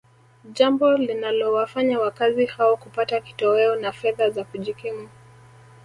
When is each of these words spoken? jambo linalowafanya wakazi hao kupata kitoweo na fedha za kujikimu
jambo 0.53 0.93
linalowafanya 0.97 1.99
wakazi 1.99 2.45
hao 2.45 2.77
kupata 2.77 3.21
kitoweo 3.21 3.75
na 3.75 3.91
fedha 3.91 4.29
za 4.29 4.43
kujikimu 4.43 5.09